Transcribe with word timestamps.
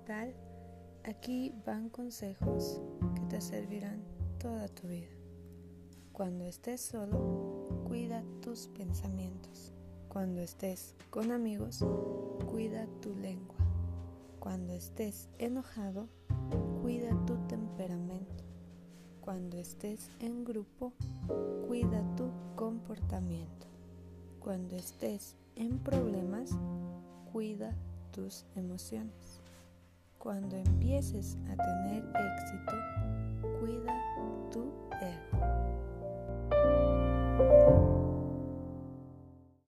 tal? 0.00 0.34
Aquí 1.04 1.54
van 1.64 1.88
consejos 1.88 2.80
que 3.14 3.22
te 3.22 3.40
servirán 3.40 4.02
toda 4.38 4.68
tu 4.68 4.88
vida. 4.88 5.10
Cuando 6.12 6.44
estés 6.44 6.80
solo, 6.80 7.84
cuida 7.86 8.22
tus 8.42 8.68
pensamientos. 8.68 9.72
Cuando 10.08 10.40
estés 10.40 10.94
con 11.08 11.30
amigos, 11.30 11.84
cuida 12.50 12.86
tu 13.00 13.14
lengua. 13.14 13.56
Cuando 14.38 14.72
estés 14.72 15.28
enojado, 15.38 16.08
cuida 16.82 17.10
tu 17.26 17.36
temperamento. 17.46 18.44
Cuando 19.20 19.56
estés 19.56 20.10
en 20.18 20.44
grupo, 20.44 20.92
cuida 21.66 22.02
tu 22.16 22.30
comportamiento. 22.56 23.66
Cuando 24.40 24.76
estés 24.76 25.36
en 25.56 25.78
problemas, 25.78 26.50
cuida 27.32 27.74
tus 28.12 28.44
emociones. 28.56 29.39
Cuando 30.20 30.54
empieces 30.54 31.38
a 31.50 31.56
tener 31.56 32.04
éxito, 32.04 32.76